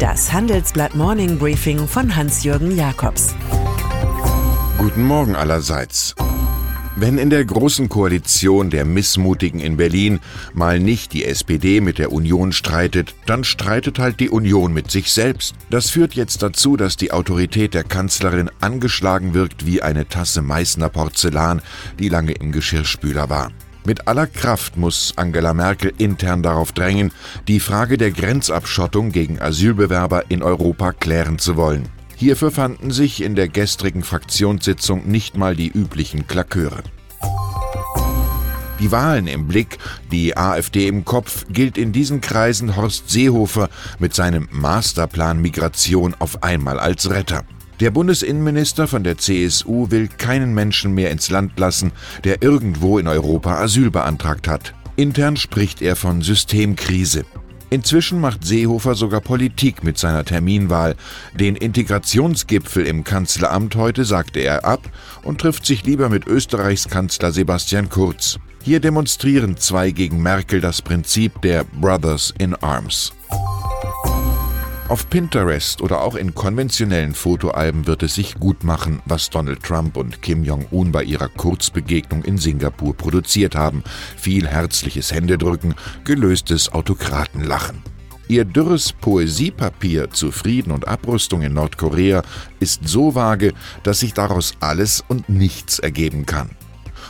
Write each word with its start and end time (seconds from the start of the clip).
Das 0.00 0.32
Handelsblatt 0.32 0.94
Morning 0.94 1.38
Briefing 1.38 1.86
von 1.86 2.16
Hans-Jürgen 2.16 2.74
Jakobs. 2.74 3.34
Guten 4.78 5.04
Morgen 5.04 5.36
allerseits. 5.36 6.14
Wenn 6.96 7.18
in 7.18 7.28
der 7.28 7.44
großen 7.44 7.90
Koalition 7.90 8.70
der 8.70 8.86
Missmutigen 8.86 9.60
in 9.60 9.76
Berlin 9.76 10.20
mal 10.54 10.80
nicht 10.80 11.12
die 11.12 11.26
SPD 11.26 11.82
mit 11.82 11.98
der 11.98 12.12
Union 12.12 12.52
streitet, 12.52 13.14
dann 13.26 13.44
streitet 13.44 13.98
halt 13.98 14.20
die 14.20 14.30
Union 14.30 14.72
mit 14.72 14.90
sich 14.90 15.12
selbst. 15.12 15.54
Das 15.68 15.90
führt 15.90 16.14
jetzt 16.14 16.42
dazu, 16.42 16.78
dass 16.78 16.96
die 16.96 17.12
Autorität 17.12 17.74
der 17.74 17.84
Kanzlerin 17.84 18.50
angeschlagen 18.62 19.34
wirkt 19.34 19.66
wie 19.66 19.82
eine 19.82 20.08
Tasse 20.08 20.40
Meißner 20.40 20.88
Porzellan, 20.88 21.60
die 21.98 22.08
lange 22.08 22.32
im 22.32 22.52
Geschirrspüler 22.52 23.28
war. 23.28 23.52
Mit 23.84 24.08
aller 24.08 24.26
Kraft 24.26 24.76
muss 24.76 25.14
Angela 25.16 25.54
Merkel 25.54 25.92
intern 25.96 26.42
darauf 26.42 26.72
drängen, 26.72 27.12
die 27.48 27.60
Frage 27.60 27.96
der 27.96 28.10
Grenzabschottung 28.10 29.10
gegen 29.10 29.40
Asylbewerber 29.40 30.24
in 30.28 30.42
Europa 30.42 30.92
klären 30.92 31.38
zu 31.38 31.56
wollen. 31.56 31.88
Hierfür 32.16 32.50
fanden 32.50 32.90
sich 32.90 33.22
in 33.22 33.34
der 33.34 33.48
gestrigen 33.48 34.02
Fraktionssitzung 34.02 35.06
nicht 35.06 35.38
mal 35.38 35.56
die 35.56 35.68
üblichen 35.68 36.26
Klaköre. 36.26 36.82
Die 38.80 38.92
Wahlen 38.92 39.26
im 39.26 39.46
Blick, 39.46 39.78
die 40.10 40.36
AfD 40.36 40.86
im 40.86 41.04
Kopf, 41.04 41.46
gilt 41.50 41.78
in 41.78 41.92
diesen 41.92 42.20
Kreisen 42.20 42.76
Horst 42.76 43.10
Seehofer 43.10 43.68
mit 43.98 44.14
seinem 44.14 44.48
Masterplan 44.50 45.40
Migration 45.40 46.14
auf 46.18 46.42
einmal 46.42 46.78
als 46.78 47.10
Retter. 47.10 47.44
Der 47.80 47.90
Bundesinnenminister 47.90 48.86
von 48.86 49.04
der 49.04 49.16
CSU 49.16 49.90
will 49.90 50.08
keinen 50.08 50.52
Menschen 50.52 50.92
mehr 50.92 51.10
ins 51.10 51.30
Land 51.30 51.58
lassen, 51.58 51.92
der 52.24 52.42
irgendwo 52.42 52.98
in 52.98 53.08
Europa 53.08 53.56
Asyl 53.56 53.90
beantragt 53.90 54.48
hat. 54.48 54.74
Intern 54.96 55.38
spricht 55.38 55.80
er 55.80 55.96
von 55.96 56.20
Systemkrise. 56.20 57.24
Inzwischen 57.70 58.20
macht 58.20 58.44
Seehofer 58.44 58.94
sogar 58.94 59.22
Politik 59.22 59.82
mit 59.82 59.96
seiner 59.96 60.26
Terminwahl. 60.26 60.94
Den 61.34 61.56
Integrationsgipfel 61.56 62.84
im 62.84 63.02
Kanzleramt 63.02 63.76
heute 63.76 64.04
sagte 64.04 64.40
er 64.40 64.66
ab 64.66 64.90
und 65.22 65.40
trifft 65.40 65.64
sich 65.64 65.84
lieber 65.84 66.10
mit 66.10 66.26
Österreichs 66.26 66.88
Kanzler 66.88 67.32
Sebastian 67.32 67.88
Kurz. 67.88 68.38
Hier 68.62 68.80
demonstrieren 68.80 69.56
zwei 69.56 69.90
gegen 69.90 70.22
Merkel 70.22 70.60
das 70.60 70.82
Prinzip 70.82 71.40
der 71.40 71.64
Brothers 71.64 72.34
in 72.36 72.54
Arms. 72.56 73.12
Auf 74.90 75.08
Pinterest 75.08 75.82
oder 75.82 76.00
auch 76.02 76.16
in 76.16 76.34
konventionellen 76.34 77.14
Fotoalben 77.14 77.86
wird 77.86 78.02
es 78.02 78.16
sich 78.16 78.34
gut 78.40 78.64
machen, 78.64 79.00
was 79.04 79.30
Donald 79.30 79.62
Trump 79.62 79.96
und 79.96 80.20
Kim 80.20 80.42
Jong-un 80.42 80.90
bei 80.90 81.04
ihrer 81.04 81.28
Kurzbegegnung 81.28 82.24
in 82.24 82.38
Singapur 82.38 82.96
produziert 82.96 83.54
haben. 83.54 83.84
Viel 84.16 84.48
herzliches 84.48 85.12
Händedrücken, 85.12 85.76
gelöstes 86.02 86.72
Autokratenlachen. 86.72 87.84
Ihr 88.26 88.44
dürres 88.44 88.92
Poesiepapier 88.92 90.10
zu 90.10 90.32
Frieden 90.32 90.72
und 90.72 90.88
Abrüstung 90.88 91.42
in 91.42 91.54
Nordkorea 91.54 92.22
ist 92.58 92.88
so 92.88 93.14
vage, 93.14 93.54
dass 93.84 94.00
sich 94.00 94.12
daraus 94.12 94.54
alles 94.58 95.04
und 95.06 95.28
nichts 95.28 95.78
ergeben 95.78 96.26
kann. 96.26 96.50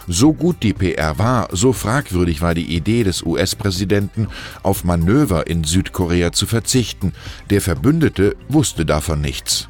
So 0.07 0.33
gut 0.33 0.63
die 0.63 0.73
PR 0.73 1.19
war, 1.19 1.49
so 1.53 1.73
fragwürdig 1.73 2.43
war 2.43 2.55
die 2.55 2.75
Idee 2.75 3.05
des 3.05 3.23
US-Präsidenten, 3.23 4.29
auf 4.63 4.85
Manöver 4.85 5.47
in 5.47 5.65
Südkorea 5.65 6.33
zu 6.33 6.47
verzichten. 6.47 7.13
Der 7.51 7.61
Verbündete 7.61 8.37
wusste 8.49 8.85
davon 8.85 9.21
nichts. 9.21 9.69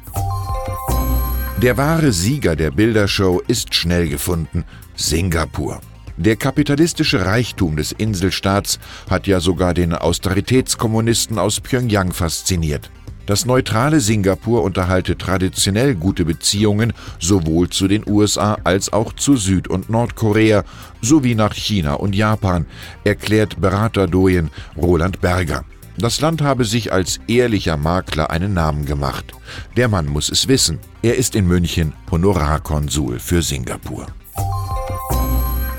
Der 1.61 1.77
wahre 1.77 2.11
Sieger 2.11 2.55
der 2.55 2.71
Bildershow 2.71 3.41
ist 3.47 3.75
schnell 3.75 4.09
gefunden, 4.09 4.63
Singapur. 4.95 5.79
Der 6.17 6.35
kapitalistische 6.35 7.25
Reichtum 7.25 7.77
des 7.77 7.91
Inselstaats 7.91 8.79
hat 9.09 9.27
ja 9.27 9.39
sogar 9.39 9.73
den 9.73 9.93
Austeritätskommunisten 9.93 11.39
aus 11.39 11.59
Pyongyang 11.59 12.13
fasziniert. 12.13 12.91
Das 13.31 13.45
neutrale 13.45 14.01
Singapur 14.01 14.61
unterhalte 14.61 15.17
traditionell 15.17 15.95
gute 15.95 16.25
Beziehungen 16.25 16.91
sowohl 17.17 17.69
zu 17.69 17.87
den 17.87 18.03
USA 18.05 18.57
als 18.65 18.91
auch 18.91 19.13
zu 19.13 19.37
Süd- 19.37 19.69
und 19.69 19.89
Nordkorea 19.89 20.65
sowie 21.01 21.33
nach 21.33 21.53
China 21.53 21.93
und 21.93 22.13
Japan, 22.13 22.65
erklärt 23.05 23.61
Berater 23.61 24.07
Doyen 24.07 24.49
Roland 24.75 25.21
Berger. 25.21 25.63
Das 25.97 26.19
Land 26.19 26.41
habe 26.41 26.65
sich 26.65 26.91
als 26.91 27.21
ehrlicher 27.29 27.77
Makler 27.77 28.31
einen 28.31 28.53
Namen 28.53 28.85
gemacht. 28.85 29.31
Der 29.77 29.87
Mann 29.87 30.07
muss 30.07 30.29
es 30.29 30.49
wissen. 30.49 30.79
Er 31.01 31.15
ist 31.15 31.33
in 31.33 31.47
München 31.47 31.93
Honorarkonsul 32.11 33.17
für 33.19 33.41
Singapur. 33.41 34.07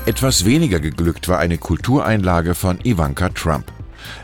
Etwas 0.07 0.43
weniger 0.43 0.79
geglückt 0.79 1.29
war 1.29 1.37
eine 1.37 1.59
Kultureinlage 1.59 2.55
von 2.55 2.79
Ivanka 2.83 3.29
Trump. 3.29 3.71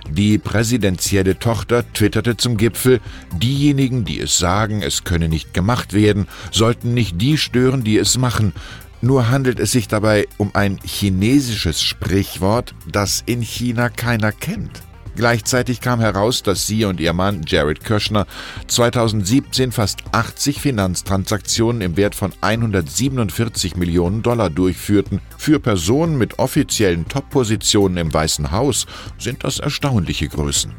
Die 0.09 0.37
präsidentielle 0.37 1.39
Tochter 1.39 1.83
twitterte 1.93 2.37
zum 2.37 2.57
Gipfel, 2.57 2.99
diejenigen, 3.37 4.05
die 4.05 4.19
es 4.19 4.37
sagen, 4.37 4.81
es 4.81 5.03
könne 5.03 5.29
nicht 5.29 5.53
gemacht 5.53 5.93
werden, 5.93 6.27
sollten 6.51 6.93
nicht 6.93 7.21
die 7.21 7.37
stören, 7.37 7.83
die 7.83 7.97
es 7.97 8.17
machen. 8.17 8.53
Nur 9.01 9.29
handelt 9.29 9.59
es 9.59 9.71
sich 9.71 9.87
dabei 9.87 10.27
um 10.37 10.51
ein 10.53 10.79
chinesisches 10.83 11.81
Sprichwort, 11.81 12.73
das 12.91 13.23
in 13.25 13.41
China 13.41 13.89
keiner 13.89 14.31
kennt. 14.31 14.81
Gleichzeitig 15.19 15.81
kam 15.81 15.99
heraus, 15.99 16.43
dass 16.43 16.65
sie 16.65 16.85
und 16.85 17.01
ihr 17.01 17.11
Mann 17.11 17.41
Jared 17.45 17.83
Kirschner 17.83 18.25
2017 18.67 19.73
fast 19.73 19.99
80 20.13 20.61
Finanztransaktionen 20.61 21.81
im 21.81 21.97
Wert 21.97 22.15
von 22.15 22.31
147 22.39 23.75
Millionen 23.75 24.21
Dollar 24.21 24.49
durchführten. 24.49 25.19
Für 25.37 25.59
Personen 25.59 26.17
mit 26.17 26.39
offiziellen 26.39 27.05
Top-Positionen 27.09 27.97
im 27.97 28.13
Weißen 28.13 28.51
Haus 28.51 28.85
sind 29.17 29.43
das 29.43 29.59
erstaunliche 29.59 30.29
Größen. 30.29 30.71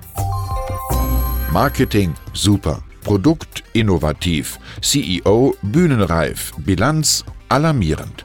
Marketing 1.52 2.14
super, 2.32 2.82
Produkt 3.04 3.62
innovativ, 3.74 4.58
CEO 4.80 5.54
bühnenreif, 5.60 6.52
Bilanz 6.56 7.26
alarmierend. 7.50 8.24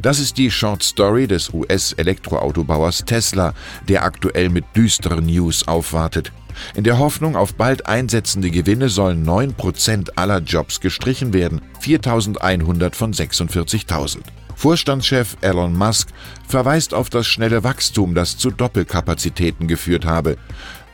Das 0.00 0.18
ist 0.18 0.38
die 0.38 0.50
Short 0.50 0.82
Story 0.82 1.26
des 1.26 1.52
US-Elektroautobauers 1.52 3.04
Tesla, 3.04 3.52
der 3.88 4.04
aktuell 4.04 4.48
mit 4.48 4.64
düsteren 4.74 5.26
News 5.26 5.68
aufwartet. 5.68 6.32
In 6.74 6.84
der 6.84 6.98
Hoffnung 6.98 7.36
auf 7.36 7.54
bald 7.54 7.86
einsetzende 7.86 8.50
Gewinne 8.50 8.88
sollen 8.88 9.26
9% 9.26 10.10
aller 10.16 10.40
Jobs 10.40 10.80
gestrichen 10.80 11.32
werden, 11.32 11.60
4.100 11.82 12.94
von 12.94 13.12
46.000. 13.12 14.18
Vorstandschef 14.54 15.36
Elon 15.40 15.74
Musk 15.74 16.08
verweist 16.46 16.94
auf 16.94 17.10
das 17.10 17.26
schnelle 17.26 17.64
Wachstum, 17.64 18.14
das 18.14 18.36
zu 18.36 18.50
Doppelkapazitäten 18.50 19.66
geführt 19.66 20.04
habe. 20.04 20.36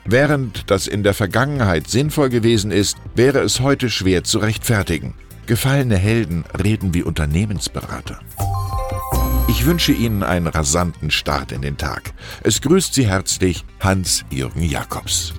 Während 0.04 0.70
das 0.70 0.86
in 0.86 1.02
der 1.02 1.12
Vergangenheit 1.12 1.88
sinnvoll 1.88 2.30
gewesen 2.30 2.70
ist, 2.70 2.96
wäre 3.14 3.40
es 3.40 3.60
heute 3.60 3.90
schwer 3.90 4.24
zu 4.24 4.38
rechtfertigen. 4.38 5.14
Gefallene 5.46 5.96
Helden 5.96 6.44
reden 6.62 6.94
wie 6.94 7.02
Unternehmensberater. 7.02 8.20
Ich 9.48 9.64
wünsche 9.64 9.92
Ihnen 9.92 10.22
einen 10.22 10.46
rasanten 10.46 11.10
Start 11.10 11.52
in 11.52 11.62
den 11.62 11.78
Tag. 11.78 12.12
Es 12.42 12.60
grüßt 12.60 12.92
Sie 12.92 13.06
herzlich 13.08 13.64
Hans-Jürgen 13.80 14.62
Jakobs. 14.62 15.32